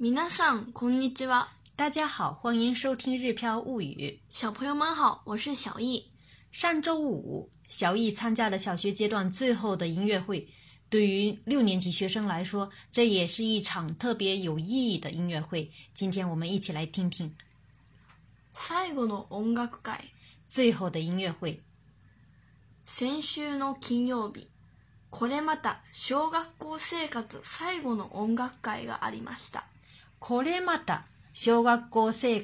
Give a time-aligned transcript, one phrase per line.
[0.00, 1.48] 皆さんこんにちは。
[1.76, 4.20] 大家好，欢迎收听《日飘物语》。
[4.34, 6.10] 小朋友们好，我是小易。
[6.52, 10.46] 上周五，小易参加了小学阶段最后的音乐会。
[10.90, 15.70] 对于六年级学生来说，这也是一场特别有意义的音乐会。
[15.94, 17.34] 今天我们一起来听听
[18.52, 19.98] 最後の音楽会。
[20.48, 21.60] 最后的音乐会。
[22.86, 24.48] 先週の金曜日、
[25.10, 29.64] これまた小学校生活最後の音楽会がありました。
[30.18, 31.02] これまた
[31.34, 32.40] 小学校生活最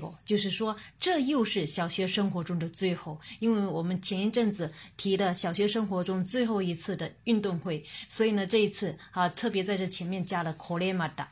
[0.00, 3.20] 後，就是说这又是小学生活中的最后。
[3.38, 11.26] 因为我们前一阵子提了小学生活中最后一次的运动会，所以呢这一次啊特别在这前面加了これまた。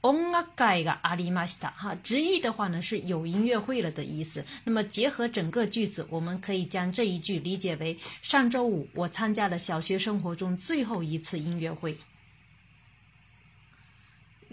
[0.00, 1.72] 音楽会がありました。
[1.72, 4.44] 哈，直译的话呢是有音乐会了的意思。
[4.62, 11.98] 那么结合整个句子，我们可以将这一句理解为：上周五我参加了小学生活中最后一次音乐会。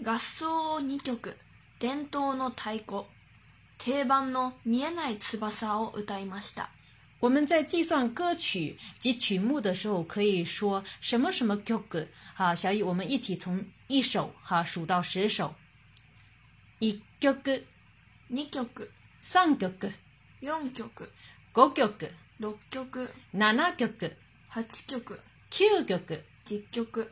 [0.03, 1.37] 合奏を2曲
[1.79, 3.03] 伝統の太鼓
[3.77, 6.71] 定番の見えない翼を歌いました
[7.19, 11.55] 我们在计算歌曲及曲目的时候，可以说什么什么
[12.57, 15.53] 小雨，我们一起从一首哈数到十首。
[16.79, 17.31] 一二
[19.21, 19.67] 三曲
[20.41, 20.83] 四曲
[21.53, 27.07] 五曲六曲七曲八曲九曲十曲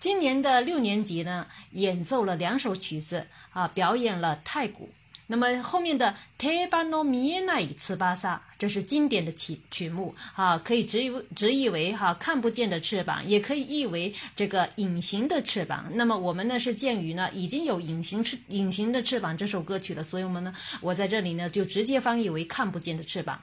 [0.00, 4.88] 今年的六年级呢，演奏了两首曲子啊，表演了太鼓。
[5.26, 6.06] 那么后面的
[6.38, 8.16] 《t a m b o u r i n b 与翅膀》，
[8.58, 15.88] 这是经典的曲曲目啊，可以直直译为哈看不见的翅膀，也可以译为这个隐形的翅膀。
[15.92, 23.38] 那么我们呢是鉴于呢已经有隐形翅隐形的翅膀这首歌曲了，所以我们呢，我在这里呢就直接翻译为看不见的翅膀。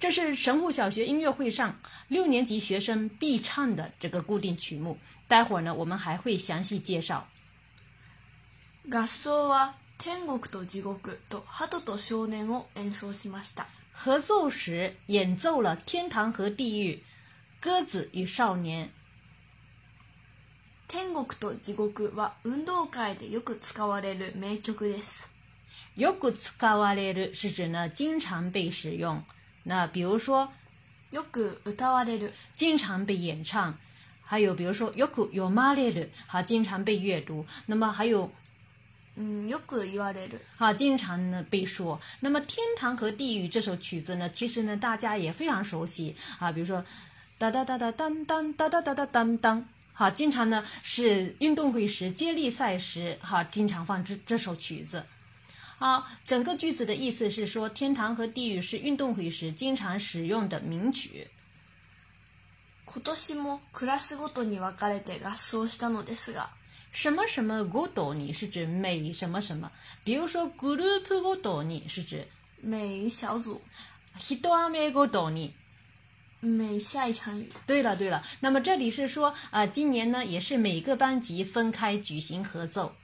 [0.00, 1.78] 这是神户小学音乐会上
[2.08, 4.98] 六年级学生必唱的这个固定曲目。
[5.28, 7.26] 待会儿呢我们还会详细介绍。
[8.88, 13.66] 合奏は天国と地獄と鳩と少年を演奏しました。
[13.92, 16.94] 合奏时演奏了《天堂和地狱》、《
[17.60, 18.86] 鸽子与少年》。
[20.86, 25.28] 天国と地獄は運動会でよく使われる名曲です。
[25.96, 29.24] よく使われる是指呢经常被使用。
[29.64, 30.52] 那比如说
[31.10, 33.74] よく歌われる、经常被演唱，
[34.22, 37.44] 还有比如说よく読まれる，哈，经常被阅读。
[37.66, 38.30] 那么还有
[39.18, 40.40] うん、よく言われる。
[40.58, 41.98] 哈，经常呢被说。
[42.20, 46.84] 那么《天堂和地狱》这首曲子呢，其实呢大家也非常熟悉啊，比如说
[47.38, 55.02] 哒哒哒哒当当哒哒哒哒当当，哈，经常呢是运动会时接力赛时哈经常放这这首曲子。
[55.80, 61.28] 好，整个句子的意思是说，天堂和地狱是运动会时经常使用的名曲。
[62.86, 66.48] 今年もクラスごとに分かれて合奏したのですが、
[66.92, 69.70] 什么什么ごとに是指每什么什么，
[70.04, 72.26] 比如说 group ごとに是指
[72.62, 73.60] 每小组、
[74.18, 75.52] 一雨ごとに。
[76.40, 77.50] 每下一场雨。
[77.66, 82.94] 对了对了，那么这里是说啊、今年呢也是每个班级分开举行合奏。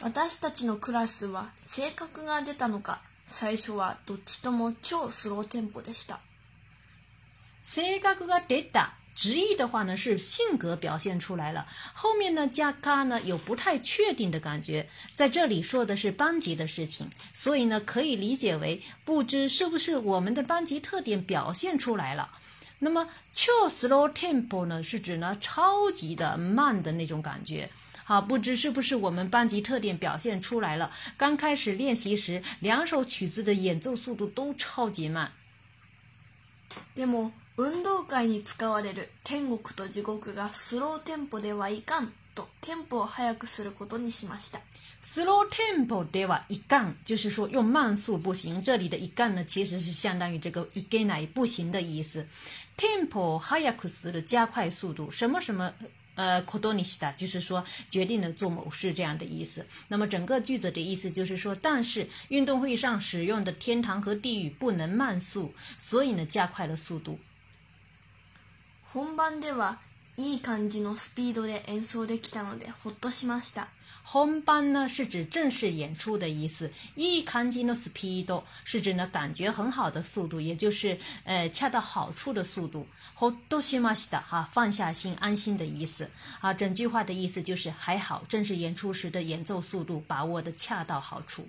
[0.00, 6.20] 私たちのクラスは性格が出たのか、最初はどっちとも超スローテンポでした。
[7.64, 22.30] 性格が出た，直译的话呢是性格表现出来了，后面呢加嘎呢有不太确定的感觉，在这里说的是班级的事情，所以呢可以理解为不知是不是我们的班级特点表现出来了。
[22.78, 27.68] 那么超 slow tempo 呢是指呢超级的慢的那种感觉。
[28.04, 30.90] 好，不知是不是我们班级特点表现出来了？
[31.18, 35.28] 刚开始练习时，两首曲子的演奏速度都超级慢。
[36.94, 44.60] でも、運動会に使われる天国と地獄がスローテンポではいかんとテンポを速くすることにしました。
[45.02, 48.62] slow tempo ではいかん，就是说用慢速不行。
[48.62, 52.26] 这里的一干呢，其实是相当于这个一给乃不行的意思。
[52.76, 55.72] tempo 速くする加快速度，什么什么。
[56.16, 59.64] 呃，ことにした就是说决定了做某事这样的意思。
[59.86, 67.20] 那么整个句子的意思就是说，但是运动会上使用的天堂和地狱不能慢速，所以呢加快了速度。
[68.92, 69.76] 本番では
[70.15, 73.67] いい感じのスピードで演奏できたのでほっとしました。
[74.03, 82.85] 本番呢是指正式演出的意思，いい感じのスピード是指呢感觉很好的速度，也就是呃恰到好处的速度。
[83.15, 86.07] ほっとしました哈、啊，放下心、安心的意思
[86.41, 86.53] 啊。
[86.53, 91.47] 整句话的意思就是还好，正式演出时的演奏速度把握的恰到好处。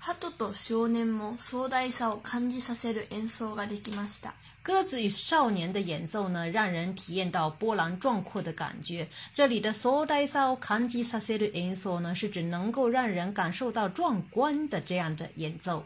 [0.00, 4.34] ハトと少年も壮大さを感じさせる演奏ができました。
[4.61, 9.07] 鸽子与少年的演奏呢，让人体验到波澜壮阔的感觉。
[9.33, 15.85] 这里的 so dai sao kanji saseru enso 呢，是指能够让人感受到壮观的这样的演奏。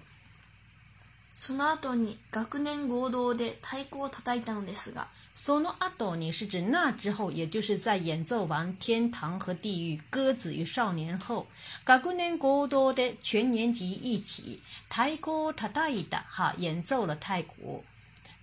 [1.37, 11.47] その後に学年合同で太鼓を叩いたのですが、 sono ado 你是指那之后，也就是在演奏完天堂和地狱、鸽子与少年后，
[11.83, 17.83] 学年合同的全年级一起太鼓叩いた哈演奏了太鼓。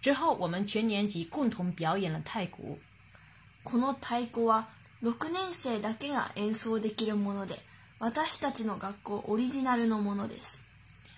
[0.02, 2.78] 之后，我们全年级共同表演了太鼓。
[3.64, 4.68] この太鼓は
[5.02, 7.60] 6年生だけが演奏できるもので、
[7.98, 10.66] 私たちの学校オリジナルのものです。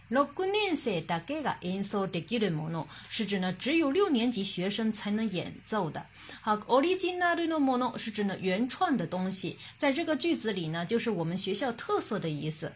[0.08, 6.04] 六年生だけが演奏できるもの是指呢只有六年级学生才能演奏的。
[6.42, 12.72] 好，オリジナルのもの是指呢原创的东西，在这个句子里呢就是我们学校特色的意思。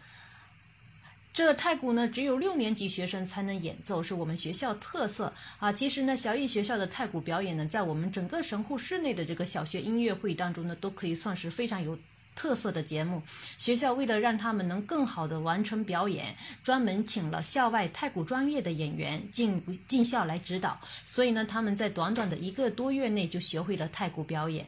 [1.39, 5.73] 这太鼓呢，只有六年级学生才能演奏，是我们学校特色啊。
[5.73, 11.99] 其实呢，小艺学校的太鼓表演呢，在我们整个神户市内的这个小学音乐会当中呢，都可以算是非常有
[12.37, 13.21] 特色的节目。
[13.59, 24.65] 学校为了让他们能更好的完成表演，专门请了校外太鼓专业的演员进进校来指导，所以呢，他们在短短的一个多月内就学会了太鼓表演。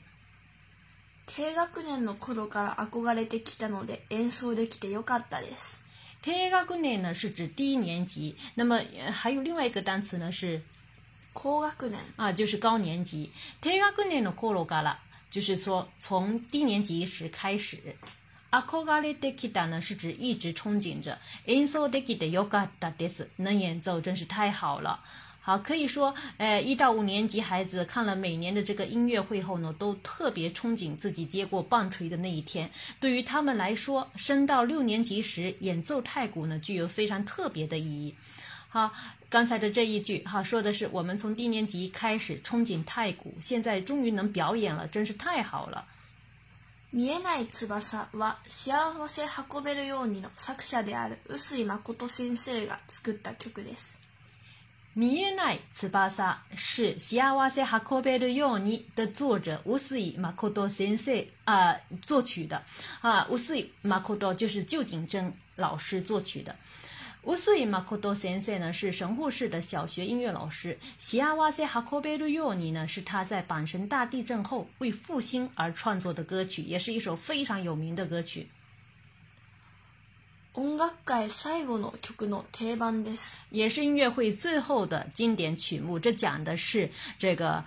[1.27, 5.80] 低学年の頃から憧れてきたので演奏できてよかったです。
[6.23, 10.61] 低学年呢是指低年级，那么呃还有另外一个单词呢是
[11.33, 13.31] 高学年、啊，就是高年级。
[13.61, 14.97] 低学年の頃から
[15.31, 17.97] 就是说从低年级时开始。
[18.49, 21.19] 憧れてきた呢是指一直憧憬着。
[21.47, 25.01] 演奏できてよかったです，能演奏真是太好了。
[25.41, 32.69] 好，可以说，呃，一到五年级孩子看了每年的这个音乐会后呢，都特别憧憬自己接过棒槌的那一天。
[32.99, 38.13] 对于他们来说，升到六年级时演奏太鼓呢，具有非常特别的意义。
[38.69, 38.93] 好，
[39.29, 45.85] 刚才的这一句哈说的是我们从低年级开始憧憬太鼓，现在终于能表演了，真是太好了。
[46.93, 47.69] 見えない翼
[48.13, 54.01] は幸せ運べるようにの作者である臼井誠先生が作った曲です。
[54.95, 62.63] 見えない翼是幸せ運べるように的作者臼井誠先生啊、作曲的
[63.03, 66.57] 啊，臼井誠就是旧井真老师作曲的。
[67.23, 78.49] 臼井誠先生呢是神户市的小学音乐老师，幸せ運べるように呢是他在阪神大地震后为复兴而创作的歌曲，也是一首非常有名的歌曲。
[80.56, 83.40] 音楽界最後の曲の定番です。
[83.52, 85.98] 也是音乐会最后的经典曲目。
[85.98, 87.64] 这讲的是这个，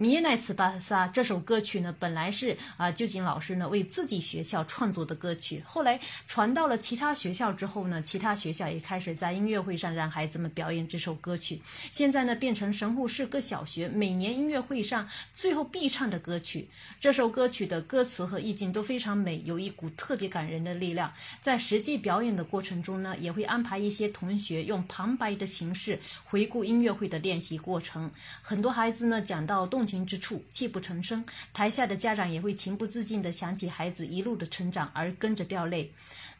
[0.02, 5.62] 《米耶奈茨巴萨》这首歌曲呢，本来是啊，旧竟老师呢为自己学校创作的歌曲。
[5.66, 11.60] 后来传到了其他学校之后呢，其他学校也开始在音乐会上让孩子们表演这首歌曲。
[11.90, 16.66] 现在呢，变成神户市各小学每年音乐会上最后必唱的歌曲。
[16.98, 21.12] 这首歌曲的歌词和意境都非常美，有一股特别感人的力量。
[21.42, 28.10] 在实际表演的过程中呢，也会安排一些同学用旁白的形式回顾音乐会的练习过程。
[28.40, 35.91] 很多孩子呢，讲到动情之处，泣不成声，台下的家长也会情不自禁地想起孩子一路的成长而跟着掉泪。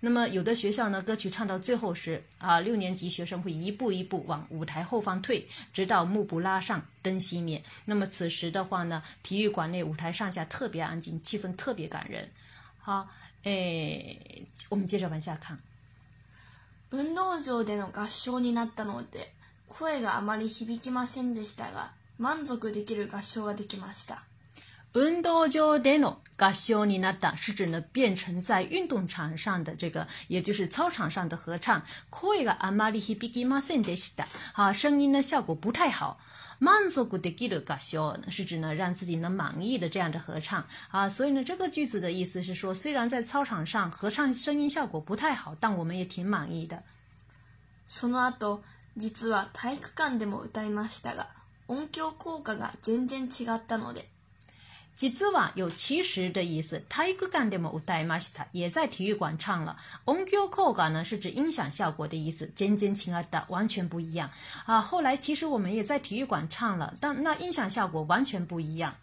[0.01, 7.63] 那么有的学校呢，歌曲唱到最后时，啊，六年级学生会一步一步往舞台后方退，直到幕布拉上，灯熄灭。
[7.85, 12.29] 那么此时的话呢，体育馆内舞台上下特别安静，气氛特别感人。
[12.79, 13.07] 好，
[13.43, 15.57] 诶，我们接着往下看。
[16.91, 19.33] 運動場での合唱になったので、
[19.67, 24.24] 声があまり響きませんでしたが、 満足できる合唱ができました。
[24.92, 31.82] 運動場での合唱になった是指呢变成在运动场上的这个，也就是操场上的合唱。
[32.20, 34.26] 声があまり響きませんでした。
[34.52, 36.18] 啊，声音呢效果不太好。
[36.60, 46.82] 满足できる合唱是指呢让自己能满意的这样的合唱啊，所以呢这个句子的意思是说，虽然在操场上合唱声音效果不太好，但我们也挺满意的。
[47.90, 48.60] その後、
[48.98, 51.26] 実は体育館でも歌いましたが。
[51.70, 54.08] 音響効果が全然違ったので。
[54.96, 59.76] 実は有其实的意思，体育馆でも歌いました，也在体育馆唱了。
[60.04, 64.30] 音響効果呢是指音响效果的意思，尖尖轻啊的完全不一样
[64.66, 64.78] 啊。
[64.80, 68.94] 后来其实我们也在体育馆唱了，但那音响效果完全不一样。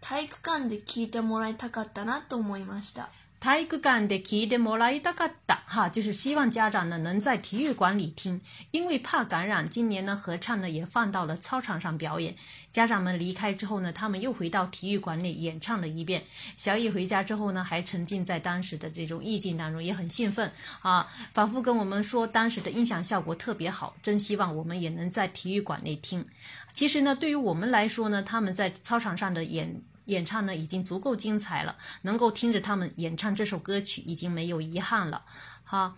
[0.00, 3.08] 体育館で聞いてもらいたかったなと思いました。
[3.43, 12.35] 体育館で聞いてもらいたかった哈，就是希望家长呢能在体育馆里听，因为怕感染，今年呢合唱呢也放到了操场上表演。
[12.73, 16.25] 家长们离开之后呢，他们又回到体育馆内演唱了一遍。
[16.57, 20.51] 小乙回家之后呢，还沉浸在当时的这种意境当中，也很兴奋
[20.81, 26.25] 啊，反复跟我们说当时的音响效果特别好，真希望我们也能在体育馆内听。
[26.73, 29.81] 其实呢，对于我们来说呢，他们在操场上的演。
[30.05, 35.23] 演唱呢已经足够精彩了，能够听着他们演唱这首歌曲已经没有遗憾了。
[35.63, 35.95] 好，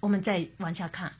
[0.00, 1.12] 我们再往下看。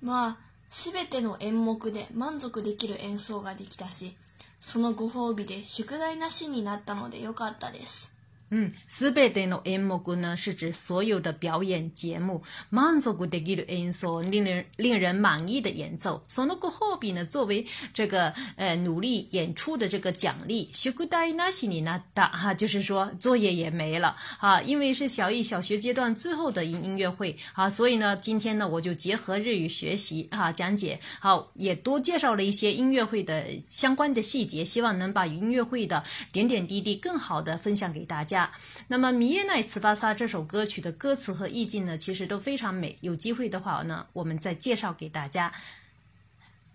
[0.00, 0.36] まあ、
[0.68, 4.16] すべての演目で満足できる演奏ができたし、
[4.58, 8.12] そのご褒美で宿題なしになったのでよかったです。
[8.54, 12.42] 嗯，すべての演目呢是指所有的表演节目。
[12.68, 16.22] 満足できる演奏，令人令人满意的演奏。
[16.28, 20.68] そのご褒美呢，作为这个呃努力演出的这个奖励。
[20.74, 38.50] 宿題なしになった哈，就是说作业也没了啊，因为是小艺小学阶段最后的音音乐会啊，所以呢，今天呢我就结合日语学习啊讲解，好也多介绍了一些音乐会的相关的细节，希望能把音乐会的点点滴滴更好的分享给大 家。
[38.88, 42.96] 那么《米耶奈茨巴萨》这首歌曲的歌词和意境呢，其实都非常美。
[43.00, 45.52] 有机会的话呢，我们再介绍给大家。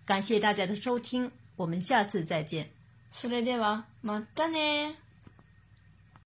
[0.06, 2.66] 感谢大家的收听，我们下次再见。
[3.12, 5.01] それではまたね。